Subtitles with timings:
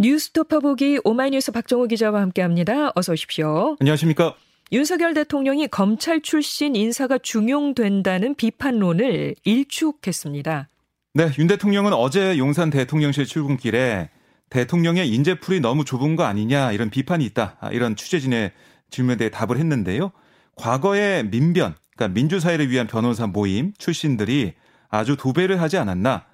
[0.00, 2.90] 뉴스토퍼 보기 오마이뉴스 박정호 기자와 함께합니다.
[2.94, 3.76] 어서 오십시오.
[3.80, 4.34] 안녕하십니까?
[4.72, 10.68] 윤석열 대통령이 검찰 출신 인사가 중용된다는 비판론을 일축했습니다.
[11.12, 14.08] 네, 윤 대통령은 어제 용산 대통령실 출근길에
[14.48, 18.52] 대통령의 인재풀이 너무 좁은 거 아니냐 이런 비판이 있다 아, 이런 취재진의
[18.88, 20.12] 질문에 대해 답을 했는데요.
[20.56, 24.54] 과거에 민변, 그러니까 민주사회를 위한 변호사 모임 출신들이
[24.88, 26.24] 아주 도배를 하지 않았나?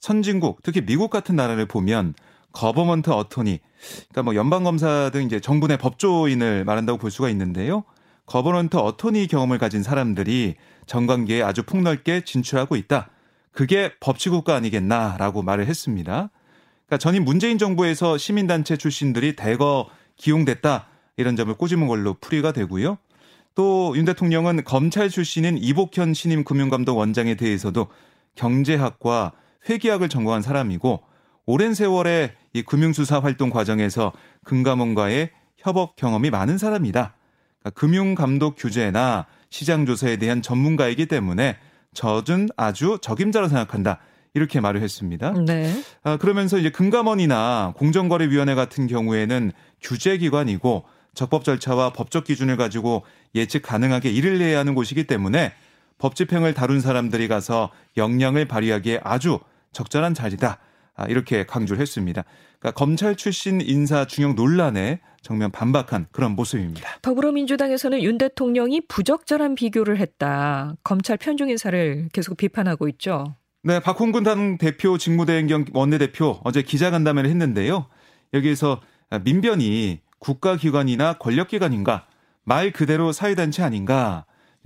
[0.00, 2.14] 선진국, 특히 미국 같은 나라를 보면
[2.52, 3.60] government attorney,
[4.10, 7.84] 그러니까 뭐 연방 검사 등 이제 정부 내 법조인을 말한다고 볼 수가 있는데요.
[8.26, 10.54] government attorney 경험을 가진 사람들이
[10.86, 13.10] 정관계에 아주 폭넓게 진출하고 있다.
[13.50, 16.30] 그게 법치국가 아니겠나라고 말을 했습니다.
[16.86, 22.98] 그러니까 전임 문재인 정부에서 시민단체 출신들이 대거 기용됐다 이런 점을 꼬집은 걸로 풀이가 되고요.
[23.54, 27.88] 또 윤 대통령은 검찰 출신인 이복현 신임 금융감독 원장에 대해서도
[28.34, 29.32] 경제학과
[29.68, 31.02] 회계학을 전공한 사람이고
[31.46, 34.12] 오랜 세월의 이 금융수사 활동 과정에서
[34.44, 37.14] 금감원과의 협업 경험이 많은 사람이다.
[37.60, 41.56] 그러니까 금융감독 규제나 시장 조사에 대한 전문가이기 때문에
[41.94, 43.98] 저준 아주 적임자로 생각한다.
[44.34, 45.32] 이렇게 말을 했습니다.
[45.46, 45.70] 네.
[46.02, 53.04] 아, 그러면서 이제 금감원이나 공정거래위원회 같은 경우에는 규제기관이고 적법 절차와 법적 기준을 가지고
[53.34, 55.52] 예측 가능하게 일을 해야 하는 곳이기 때문에
[55.98, 59.38] 법 집행을 다룬 사람들이 가서 역량을 발휘하기에 아주
[59.72, 60.58] 적절한 자리다.
[60.94, 62.24] 아, 이렇게 강조를 했습니다.
[62.58, 66.98] 그러니까 검찰 출신 인사 중용 논란에 정면 반박한 그런 모습입니다.
[67.02, 70.74] 더불어민주당에서는 윤 대통령이 부적절한 비교를 했다.
[70.84, 73.36] 검찰 편중 인사를 계속 비판하고 있죠.
[73.62, 77.86] 네, 박홍근 당 대표 직무대행경 원내대표 어제 기자간담회를 했는데요.
[78.34, 78.80] 여기에서
[79.24, 82.06] 민변이 국가기관이나 권력기관인가
[82.44, 84.24] 말 그대로 사회단체 아닌가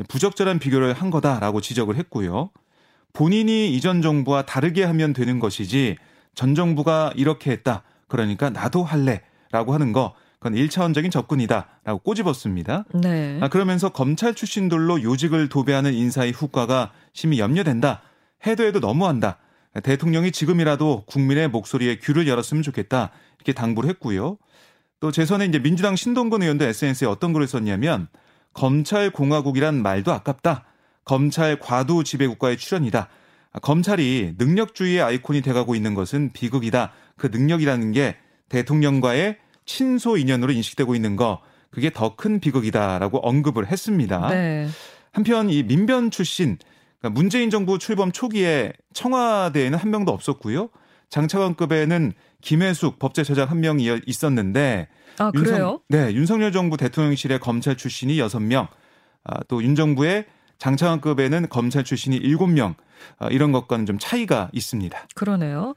[0.08, 2.50] 부적절한 비교를 한 거다라고 지적을 했고요.
[3.12, 5.96] 본인이 이전 정부와 다르게 하면 되는 것이지
[6.36, 7.82] 전 정부가 이렇게 했다.
[8.06, 12.84] 그러니까 나도 할래라고 하는 거 그건 1차원적인 접근이다라고 꼬집었습니다.
[12.94, 13.38] 네.
[13.40, 18.02] 아, 그러면서 검찰 출신들로 요직을 도배하는 인사의 후과가 심히 염려된다.
[18.46, 19.38] 해도 해도 너무한다.
[19.82, 23.10] 대통령이 지금이라도 국민의 목소리에 귀를 열었으면 좋겠다.
[23.38, 24.36] 이렇게 당부를 했고요.
[25.00, 28.08] 또 재선에 이제 민주당 신동근 의원도 SNS에 어떤 글을 썼냐면
[28.52, 30.64] 검찰 공화국이란 말도 아깝다.
[31.04, 33.08] 검찰 과도 지배 국가의 출현이다.
[33.62, 36.92] 검찰이 능력주의의 아이콘이 돼가고 있는 것은 비극이다.
[37.16, 38.16] 그 능력이라는 게
[38.48, 41.40] 대통령과의 친소 인연으로 인식되고 있는 거
[41.70, 44.28] 그게 더 큰 비극이다라고 언급을 했습니다.
[44.28, 44.68] 네.
[45.12, 46.58] 한편 이 민변 출신
[47.00, 50.68] 그러니까 문재인 정부 출범 초기에 청와대에는 한 명도 없었고요.
[51.08, 52.12] 장차관급에는
[52.42, 54.88] 김혜숙 법제처장 한 명이 있었는데
[55.18, 55.54] 아, 그래요?
[55.54, 58.68] 윤석, 네, 윤석열 정부 대통령실의 검찰 출신이 6명,
[59.24, 60.26] 아, 또 윤 정부의
[60.58, 62.85] 장차관급에는 검찰 출신이 7명 아,
[63.30, 65.08] 이런 것과는 좀 차이가 있습니다.
[65.14, 65.74] 그러네요.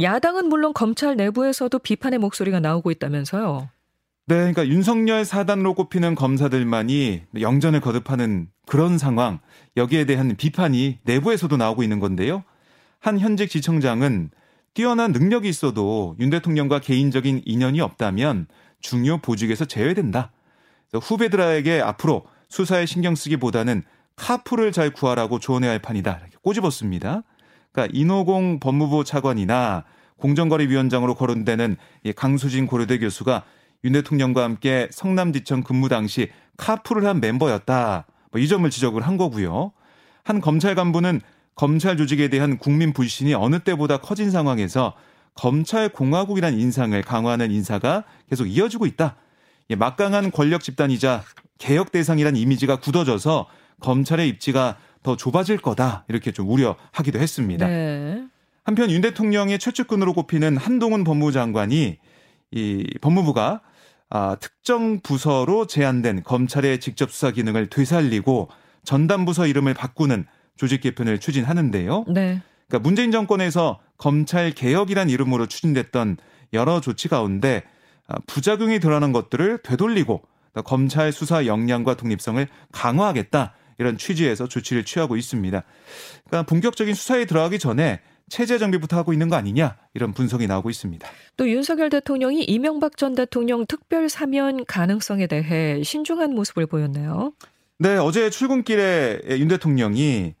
[0.00, 3.68] 야당은 물론 검찰 내부에서도 비판의 목소리가 나오고 있다면서요.
[4.26, 9.40] 네, 그러니까 윤석열 사단으로 꼽히는 검사들만이 영전을 거듭하는 그런 상황,
[9.76, 12.42] 여기에 대한 비판이 내부에서도 나오고 있는 건데요.
[13.00, 14.30] 한 현직 지청장은
[14.72, 18.46] 뛰어난 능력이 있어도 윤 대통령과 개인적인 인연이 없다면
[18.80, 20.32] 중요 보직에서 제외된다.
[20.92, 23.82] 후배들에게 앞으로 수사에 신경 쓰기보다는
[24.16, 26.20] 카풀을 잘 구하라고 조언해야 할 판이다.
[26.44, 27.22] 꼬집었습니다.
[27.72, 29.84] 그러니까 인호공 법무부 차관이나
[30.18, 31.76] 공정거래위원장으로 거론되는
[32.14, 33.42] 강수진 고려대 교수가
[33.84, 38.06] 윤 대통령과 함께 성남지청 근무 당시 카풀을 한 멤버였다.
[38.30, 39.72] 뭐 이 점을 지적을 한 거고요.
[40.22, 41.20] 한 검찰 간부는
[41.54, 44.94] 검찰 조직에 대한 국민 불신이 어느 때보다 커진 상황에서
[45.34, 49.16] 검찰 공화국이라는 인상을 강화하는 인사가 계속 이어지고 있다.
[49.76, 51.22] 막강한 권력 집단이자
[51.58, 53.46] 개혁 대상이라는 이미지가 굳어져서
[53.80, 57.68] 검찰의 입지가 더 좁아질 거다 이렇게 좀 우려하기도 했습니다.
[57.68, 58.24] 네.
[58.64, 61.98] 한편 윤 대통령의 최측근으로 꼽히는 한동훈 법무부 장관이
[62.50, 63.60] 이 법무부가
[64.10, 68.48] 아, 특정 부서로 제한된 검찰의 직접 수사 기능을 되살리고
[68.82, 70.24] 전담 부서 이름을 바꾸는
[70.56, 72.06] 조직 개편을 추진하는데요.
[72.08, 72.40] 네.
[72.68, 76.16] 그러니까 문재인 정권에서 검찰 개혁이란 이름으로 추진됐던
[76.54, 77.62] 여러 조치 가운데
[78.08, 80.22] 아, 부작용이 드러난 것들을 되돌리고
[80.64, 85.62] 검찰 수사 역량과 독립성을 강화하겠다 이런 취지에서 조치를 취하고 있습니다.
[86.26, 91.06] 그러니까 본격적인 수사에 들어가기 전에 체제 정비부터 하고 있는 거 아니냐 이런 분석이 나오고 있습니다.
[91.36, 97.32] 또 윤석열 대통령이 이명박 전 대통령 특별 사면 가능성에 대해 신중한 모습을 보였네요.
[97.78, 100.34] 네, 어제 출근길에 윤 대통령이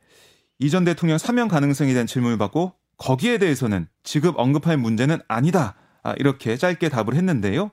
[0.60, 5.74] 이 전 대통령 사면 가능성에 대한 질문을 받고 거기에 대해서는 지급 언급할 문제는 아니다.
[6.02, 7.70] 아, 이렇게 짧게 답을 했는데요.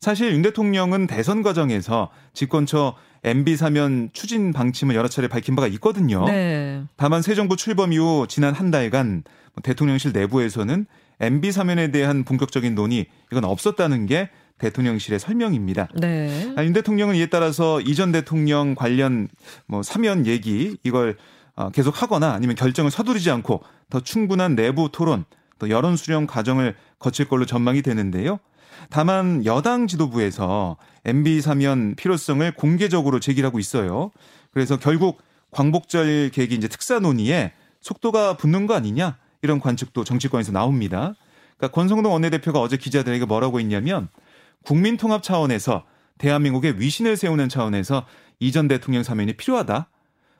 [0.00, 6.24] 사실 윤 대통령은 대선 과정에서 집권처 MB 사면 추진 방침을 여러 차례 밝힌 바가 있거든요.
[6.26, 6.82] 네.
[6.96, 9.22] 다만 새 정부 출범 이후 지난 한 달간
[9.62, 10.86] 대통령실 내부에서는
[11.20, 15.88] MB 사면에 대한 본격적인 논의 이건 없었다는 게 대통령실의 설명입니다.
[15.94, 16.52] 네.
[16.56, 19.28] 아, 윤 대통령은 이에 따라서 이전 대통령 관련
[19.66, 21.16] 뭐 사면 얘기 이걸
[21.54, 25.24] 어, 계속 하거나 아니면 결정을 서두르지 않고 더 충분한 내부 토론
[25.58, 28.40] 또 여론 수렴 과정을 거칠 걸로 전망이 되는데요.
[28.90, 34.10] 다만 여당 지도부에서 MB 사면 필요성을 공개적으로 제기하고 있어요.
[34.52, 35.20] 그래서 결국
[35.50, 41.14] 광복절 계획이 이제 특사 논의에 속도가 붙는 거 아니냐 이런 관측도 정치권에서 나옵니다.
[41.56, 44.08] 그러니까 권성동 원내대표가 어제 기자들에게 뭐라고 했냐면
[44.64, 45.84] 국민 통합 차원에서
[46.18, 48.06] 대한민국의 위신을 세우는 차원에서
[48.38, 49.88] 이전 대통령 사면이 필요하다.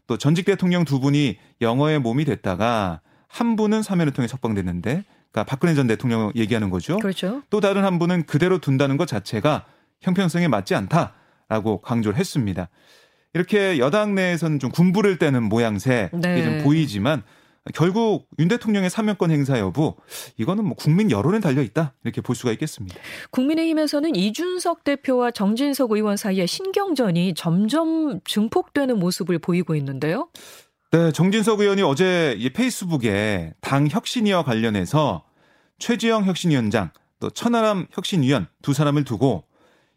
[0.06, 5.74] 또 전직 대통령 두 분이 영어의 몸이 됐다가 한 분은 사면을 통해 석방됐는데 그러니까 박근혜
[5.74, 6.98] 전 대통령 얘기하는 거죠.
[6.98, 7.42] 그렇죠.
[7.50, 9.64] 또 다른 한 분은 그대로 둔다는 것 자체가
[10.02, 12.68] 형평성에 맞지 않다라고 강조를 했습니다.
[13.34, 16.44] 이렇게 여당 내에서는 좀 군부를 떼는 모양새 네.
[16.44, 17.22] 좀 보이지만
[17.74, 19.94] 결국 윤 대통령의 사면권 행사 여부
[20.36, 22.96] 이거는 뭐 국민 여론에 달려 있다 이렇게 볼 수가 있겠습니다.
[23.30, 30.28] 국민의힘에서는 이준석 대표와 정진석 의원 사이에 신경전이 점점 증폭되는 모습을 보이고 있는데요.
[30.94, 35.24] 네, 정진석 의원이 어제 이 페이스북에 당 혁신위와 관련해서
[35.78, 39.44] 최지영 혁신위원장 또 천하람 혁신위원 두 사람을 두고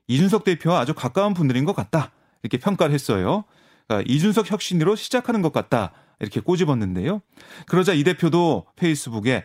[0.08, 2.14] 이준석 대표와 아주 가까운 분들인 것 같다
[2.44, 3.44] 이렇게 평가를 했어요.
[3.86, 7.22] 그러니까 이준석 혁신위로 시작하는 것 같다 이렇게 꼬집었는데요.
[7.68, 9.44] 그러자 이 대표도 페이스북에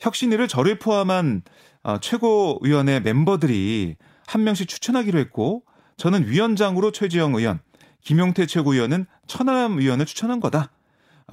[0.00, 1.42] 혁신위를 저를 포함한
[1.84, 3.94] 어, 최고위원회 멤버들이
[4.26, 5.62] 한 명씩 추천하기로 했고
[5.96, 7.60] 저는 위원장으로 최지영 의원,
[8.00, 10.72] 김용태 최고위원은 천하람 의원을 추천한 거다.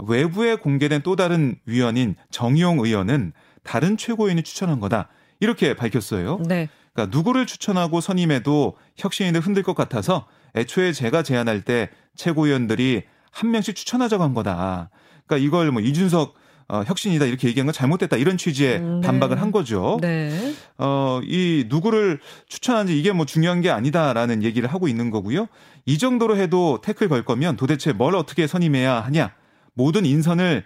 [0.04, 3.34] 외부에 공개된 또 다른 위원인 정의용 의원은
[3.64, 5.10] 다른 최고위원이 추천한 거다.
[5.40, 6.40] 이렇게 밝혔어요.
[6.48, 6.70] 네.
[6.94, 13.76] 그러니까 누구를 추천하고 선임해도 혁신인을 흔들 것 같아서 애초에 제가 제안할 때 최고위원들이 한 명씩
[13.76, 14.90] 추천하자고 한 거다.
[15.26, 16.36] 그러니까 이걸 뭐 이준석
[16.68, 19.08] 어, 혁신이다 이렇게 얘기한 건 잘못됐다 이런 취지의 음, 네.
[19.08, 20.00] 반박을 한 거죠.
[20.02, 20.54] 네.
[20.78, 25.48] 어, 이 누구를 추천하는지 이게 뭐 중요한 게 아니다라는 얘기를 하고 있는 거고요.
[25.86, 29.34] 이 정도로 해도 태클 걸 거면 도대체 뭘 어떻게 선임해야 하냐.
[29.76, 30.66] 모든 인선을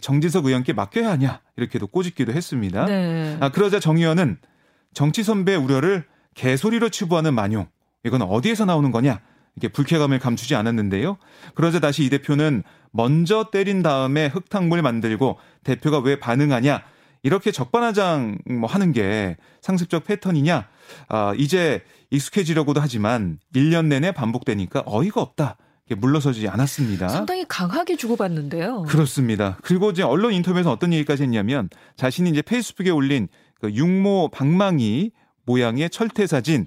[0.00, 2.86] 정진석 의원께 맡겨야 하냐 이렇게도 꼬집기도 했습니다.
[2.86, 3.36] 네.
[3.40, 4.38] 아, 그러자 정 의원은
[4.94, 6.04] 정치 선배 우려를
[6.34, 7.66] 개소리로 치부하는 만용
[8.04, 9.20] 이건 어디에서 나오는 거냐
[9.56, 11.18] 이렇게 불쾌감을 감추지 않았는데요.
[11.54, 16.82] 그러자 다시 이 대표는 먼저 때린 다음에 흙탕물 만들고 대표가 왜 반응하냐
[17.22, 20.68] 이렇게 적반하장 뭐 하는 게 상습적 패턴이냐
[21.08, 25.56] 아, 이제 익숙해지려고도 하지만 1년 내내 반복되니까 어이가 없다.
[25.92, 27.08] 물러서지 않았습니다.
[27.08, 28.82] 상당히 강하게 주고받는데요.
[28.84, 29.58] 그렇습니다.
[29.62, 33.28] 그리고 이제 언론 인터뷰에서 어떤 얘기까지 했냐면 자신이 이제 페이스북에 올린
[33.60, 35.10] 그 육모 방망이
[35.44, 36.66] 모양의 철퇴 사진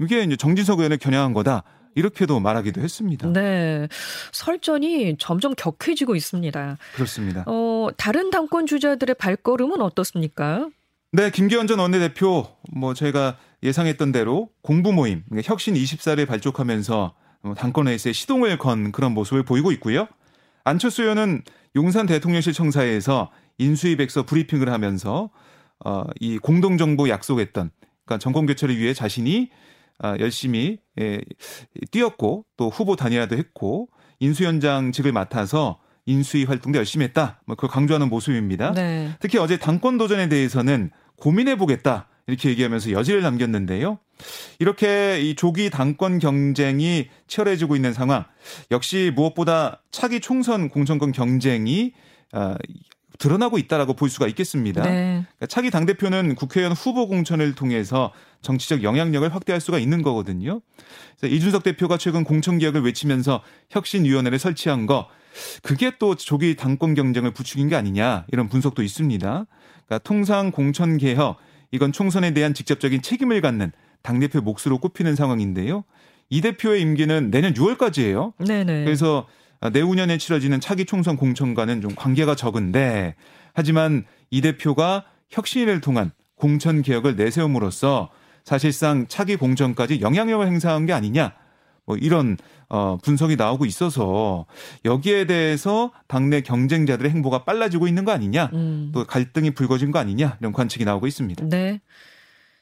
[0.00, 1.64] 이게 이제 정진석 의원을 겨냥한 거다.
[1.94, 3.28] 이렇게도 말하기도 했습니다.
[3.32, 3.88] 네.
[4.32, 6.78] 설전이 점점 격해지고 있습니다.
[6.94, 7.44] 그렇습니다.
[7.46, 10.68] 어, 다른 당권 주자들의 발걸음은 어떻습니까?
[11.10, 17.27] 네, 김기현 전 원내대표 뭐 저희가 예상했던 대로 공부 모임, 그러니까 혁신 24를 발족하면서 뭐
[17.56, 20.08] 당권회의에 시동을 건 그런 모습을 보이고 있고요.
[20.64, 21.42] 안철수 의원은
[21.76, 25.30] 용산 대통령실 청사에서 인수위 백서 브리핑을 하면서
[25.84, 27.70] 어, 이 공동정보 약속했던
[28.04, 29.50] 그러니까 정권 교체를 위해 자신이
[30.00, 31.20] 아, 열심히 예,
[31.90, 33.88] 뛰었고 또 후보 단일화도 했고
[34.20, 37.40] 인수위원장직을 맡아서 인수위 활동도 열심히 했다.
[37.46, 38.72] 뭐 그걸 강조하는 모습입니다.
[38.72, 39.10] 네.
[39.20, 42.08] 특히 어제 당권 도전에 대해서는 고민해 보겠다.
[42.28, 43.98] 이렇게 얘기하면서 여지를 남겼는데요.
[44.58, 48.24] 이렇게 이 조기 당권 경쟁이 치열해지고 있는 상황.
[48.70, 51.94] 역시 무엇보다 차기 총선 공천권 경쟁이
[52.32, 52.56] 아,
[53.18, 54.82] 드러나고 있다라고 볼 수가 있겠습니다.
[54.82, 55.24] 네.
[55.24, 60.60] 그러니까 차기 당 대표는 국회의원 후보 공천을 통해서 정치적 영향력을 확대할 수가 있는 거거든요.
[61.18, 65.08] 그래서 이준석 대표가 최근 공천 개혁을 외치면서 혁신위원회를 설치한 거
[65.62, 69.46] 그게 또 조기 당권 경쟁을 부추긴 게 아니냐 이런 분석도 있습니다.
[69.86, 71.38] 그러니까 통상 공천 개혁
[71.70, 73.72] 이건 총선에 대한 직접적인 책임을 갖는
[74.02, 75.84] 당 대표 몫으로 꼽히는 상황인데요.
[76.30, 78.32] 이 대표의 임기는 내년 6월까지예요.
[78.46, 78.84] 네네.
[78.84, 79.26] 그래서
[79.72, 83.16] 내후년에 치러지는 차기 총선 공천과는 좀 관계가 적은데
[83.54, 88.10] 하지만 이 대표가 혁신을 통한 공천 개혁을 내세움으로써
[88.44, 91.34] 사실상 차기 공천까지 영향력을 행사한 게 아니냐.
[91.88, 92.36] 뭐 이런
[92.68, 94.44] 어 분석이 나오고 있어서
[94.84, 98.50] 여기에 대해서 당내 경쟁자들의 행보가 빨라지고 있는 거 아니냐.
[98.52, 98.90] 음.
[98.92, 100.36] 또 갈등이 불거진 거 아니냐.
[100.38, 101.46] 이런 관측이 나오고 있습니다.
[101.48, 101.80] 네.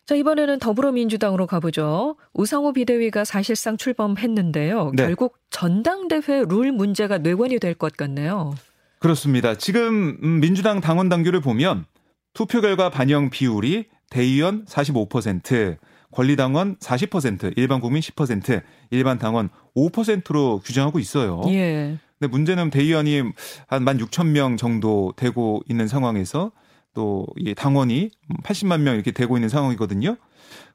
[0.06, 2.14] 자, 이번에는 더불어민주당으로 가보죠.
[2.34, 4.92] 우상호 비대위가 사실상 출범했는데요.
[4.94, 5.02] 네.
[5.02, 8.54] 결국 전당대회 룰 문제가 뇌관이 될 것 같네요.
[9.00, 9.56] 그렇습니다.
[9.56, 11.84] 지금 음, 민주당 당원 당규를 보면
[12.32, 15.76] 투표 결과 반영 비율이 대의원 45%,
[16.12, 21.42] 권리당원 40%, 일반 국민 10%, 일반 당원 5%로 규정하고 있어요.
[21.48, 21.98] 예.
[22.18, 23.20] 근데 문제는 대의원이
[23.66, 26.52] 한 1만 6천 명 정도 되고 있는 상황에서
[26.94, 28.10] 또 이 당원이
[28.42, 30.16] 80만 명 이렇게 되고 있는 상황이거든요.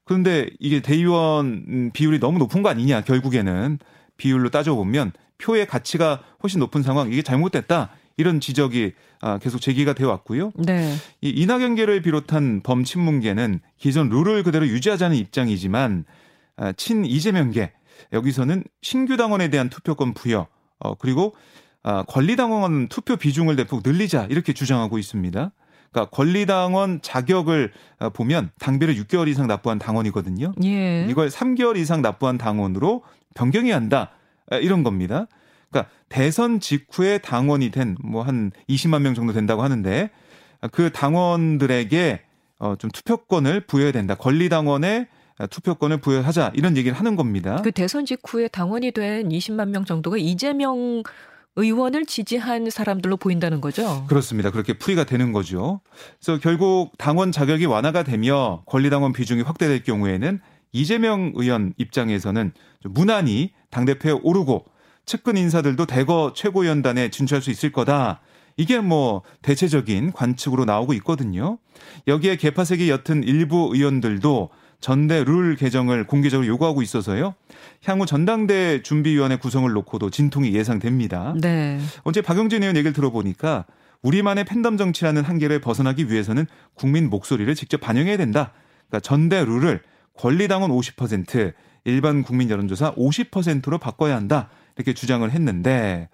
[0.04, 3.80] 그런데 이게 대의원 비율이 너무 높은 거 아니냐 결국에는
[4.18, 7.90] 비율로 따져보면 표의 가치가 훨씬 높은 상황 이게 잘못됐다
[8.22, 10.52] 이런 지적이 아, 계속 제기가 되어 왔고요.
[10.56, 10.94] 네.
[11.22, 16.06] 이 이낙연계를 비롯한 범친문계는 기존 룰을 그대로 유지하자는 입장이지만
[16.56, 17.72] 아, 친 이재명계
[18.14, 20.48] 여기서는 신규 당원에 대한 투표권 부여
[20.80, 21.34] 어, 그리고
[21.82, 25.52] 아, 권리당원 투표 비중을 대폭 늘리자 이렇게 주장하고 있습니다.
[25.92, 30.54] 그러니까 권리당원 자격을 어, 보면 당비를 6개월 이상 납부한 당원이거든요.
[30.64, 31.08] 예.
[31.10, 34.12] 이걸 3개월 이상 납부한 당원으로 변경해야 한다.
[34.62, 35.28] 이런 겁니다.
[35.72, 40.10] 그러니까 대선 직후에 당원이 된 뭐 한 20만 명 정도 된다고 하는데
[40.72, 42.22] 그 당원들에게
[42.60, 44.16] 어좀 투표권을 부여해야 된다.
[44.16, 45.08] 권리당원의
[45.50, 47.62] 투표권을 부여하자 이런 얘기를 하는 겁니다.
[47.64, 51.02] 그 대선 직후에 당원이 된 20만 명 정도가 이재명
[51.56, 54.06] 의원을 지지한 사람들로 보인다는 거죠.
[54.08, 54.52] 그렇습니다.
[54.52, 55.82] 그렇게 풀이가 되는 거죠.
[56.20, 60.40] 그래서 결국 당원 자격이 완화가 되며 권리당원 비중이 확대될 경우에는
[60.72, 62.54] 이재명 의원 입장에서는
[62.86, 64.66] 무난히 당대표에 오르고
[65.12, 68.22] 측근 인사들도 대거 최고위원단에 진출할 수 있을 거다.
[68.56, 71.58] 이게 뭐 대체적인 관측으로 나오고 있거든요.
[72.08, 74.50] 여기에 개파색이 옅은 일부 의원들도
[74.80, 77.36] 전대 룰 개정을 공개적으로 요구하고 있어서요.
[77.84, 81.34] 향후 전당대 준비위원회 구성을 놓고도 진통이 예상됩니다.
[81.42, 81.82] 네.
[82.04, 83.66] 어제 박영진 의원 얘기를 들어보니까
[84.04, 88.54] 우리만의 팬덤 정치라는 한계를 벗어나기 위해서는 국민 목소리를 직접 반영해야 된다.
[88.88, 89.82] 그러니까 전대 룰을
[90.18, 91.54] 권리당원 50%,
[91.84, 94.50] 일반 국민 여론조사 50%로 바꿔야 한다.
[94.76, 96.10] 이렇게 주장을 했는데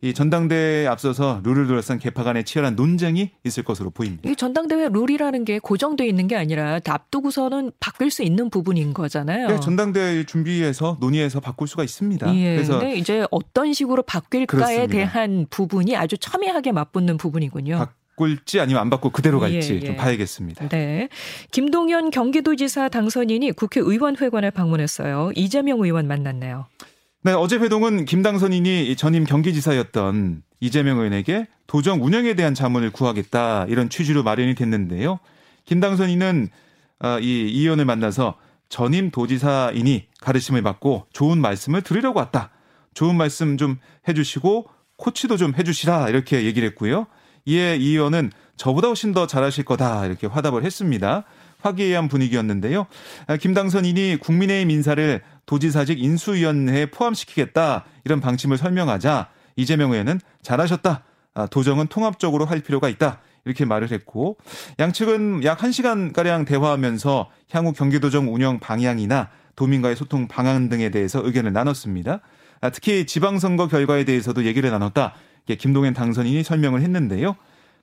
[0.00, 4.28] 이 전당대회에 앞서서 룰을 둘러싼 개파 간의 치열한 논쟁이 있을 것으로 보입니다.
[4.28, 9.48] 이 전당대회 룰이라는 게 고정돼 있는 게 아니라 앞두고서는 바뀔 수 있는 부분인 거잖아요.
[9.48, 12.34] 네, 전당대회 준비해서 논의해서 바꿀 수가 있습니다.
[12.36, 14.92] 예, 그래서 이제 어떤 식으로 바뀔까에 그렇습니다.
[14.92, 17.78] 대한 부분이 아주 첨예하게 맞붙는 부분이군요.
[18.16, 19.86] 바꿀지 아니면 안 바꾸고 그대로 갈지 예, 예.
[19.86, 20.68] 좀 봐야겠습니다.
[20.68, 21.08] 네.
[21.50, 25.30] 김동연 경기도지사 당선인이 국회의원회관을 방문했어요.
[25.34, 26.66] 이재명 의원 만났네요.
[27.24, 34.24] 네, 어제 회동은 김당선인이 전임 경기지사였던 이재명 의원에게 도정 운영에 대한 자문을 구하겠다 이런 취지로
[34.24, 35.20] 마련이 됐는데요.
[35.64, 36.48] 김당선인은
[36.98, 38.34] 어, 이, 이 의원을 만나서
[38.68, 42.50] 전임 도지사이니 가르침을 받고 좋은 말씀을 드리려고 왔다.
[42.92, 47.06] 좋은 말씀 좀 해주시고 코치도 좀 해주시라 이렇게 얘기를 했고요.
[47.44, 51.24] 이에 이 의원은 저보다 훨씬 더 잘하실 거다 이렇게 화답을 했습니다.
[51.60, 52.86] 화기애애한 분위기였는데요.
[53.28, 61.04] 아, 김당선인이 국민의힘 인사를 도지사직 인수위원회에 포함시키겠다 이런 방침을 설명하자 이재명 의원은 잘하셨다.
[61.34, 63.20] 아, 도정은 통합적으로 할 필요가 있다.
[63.44, 64.36] 이렇게 말을 했고
[64.78, 71.52] 양측은 약 1시간 가량 대화하면서 향후 경기도정 운영 방향이나 도민과의 소통 방안 등에 대해서 의견을
[71.52, 72.20] 나눴습니다.
[72.60, 75.14] 아, 특히 지방선거 결과에 대해서도 얘기를 나눴다.
[75.58, 77.34] 김동연 당선인이 설명을 했는데요.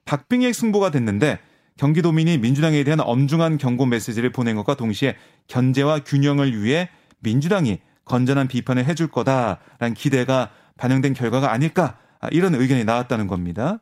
[0.05, 1.39] 박빙의 승부가 됐는데
[1.77, 5.15] 경기도민이 민주당에 대한 엄중한 경고 메시지를 보낸 것과 동시에
[5.47, 6.89] 견제와 균형을 위해
[7.19, 13.79] 민주당이 건전한 비판을 해줄 거다라는 기대가 반영된 결과가 아닐까 아, 이런 의견이 나왔다는 겁니다.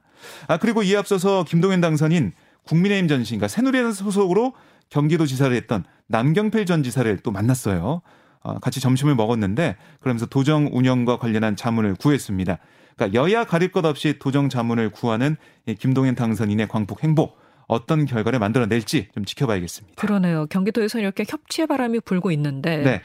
[0.48, 4.54] 아 그리고 이에 앞서서 김동연 당선인 국민의힘 전신과 새누리당 소속으로
[4.90, 8.02] 경기도지사를 했던 남경필 전 지사를 또 만났어요.
[8.42, 12.58] 어, 같이 점심을 먹었는데 그러면서 도정 운영과 관련한 자문을 구했습니다.
[12.96, 15.38] 그러니까 여야 가릴 것 없이 도정 자문을 구하는
[15.80, 17.34] 김동연 당선인의 광폭 행보
[17.68, 19.96] 어떤 결과를 만들어낼지 좀 지켜봐야겠습니다.
[20.02, 20.46] 그러네요.
[20.48, 23.02] 경기도에서 이렇게 협치의 바람이 불고 있는데 네.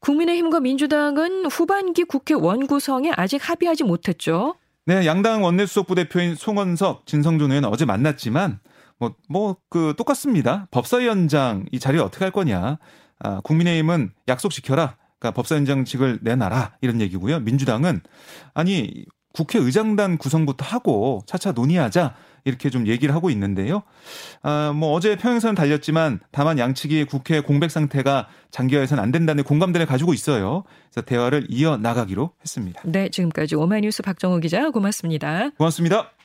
[0.00, 4.54] 국민의힘과 민주당은 후반기 국회 원구성에 아직 합의하지 못했죠.
[4.84, 8.60] 네, 양당 원내수석 부대표인 송원석, 진성준 의원 어제 만났지만
[8.98, 10.68] 뭐 뭐 그 똑같습니다.
[10.70, 12.78] 법사위원장 이 자리를 어떻게 할 거냐.
[13.18, 14.96] 아, 국민의힘은 약속 지켜라.
[15.18, 17.40] 그러니까 법사위원장직을 내놔라 이런 얘기고요.
[17.40, 18.00] 민주당은
[18.54, 22.14] 아니 국회의장단 구성부터 하고 차차 논의하자
[22.46, 23.82] 이렇게 좀 얘기를 하고 있는데요.
[24.42, 30.14] 아, 뭐 어제 평행선 달렸지만 다만 양측이 국회 공백 상태가 장기화해서는 안 된다는 공감대를 가지고
[30.14, 30.64] 있어요.
[30.90, 32.80] 그래서 대화를 이어 나가기로 했습니다.
[32.84, 35.50] 네, 지금까지 오마이뉴스 박정호 기자 고맙습니다.
[35.58, 36.15] 고맙습니다.